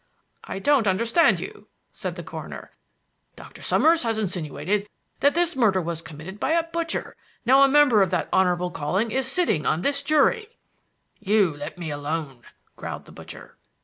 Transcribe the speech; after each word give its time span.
"I 0.45 0.57
don't 0.57 0.87
understand 0.87 1.39
you," 1.39 1.67
said 1.91 2.15
the 2.15 2.23
coroner. 2.23 2.71
"Doctor 3.35 3.61
Summers 3.61 4.01
has 4.01 4.17
insinuated 4.17 4.89
that 5.19 5.35
this 5.35 5.55
murder 5.55 5.79
was 5.79 6.01
committed 6.01 6.39
by 6.39 6.53
a 6.53 6.63
butcher. 6.63 7.15
Now 7.45 7.61
a 7.61 7.67
member 7.67 8.01
of 8.01 8.09
that 8.09 8.27
honorable 8.33 8.71
calling 8.71 9.11
is 9.11 9.31
sitting 9.31 9.67
on 9.67 9.81
this 9.83 10.01
jury" 10.01 10.57
"You 11.19 11.55
let 11.55 11.77
me 11.77 11.91
alone," 11.91 12.41
growled 12.75 13.05
the 13.05 13.11
butcher. 13.11 13.57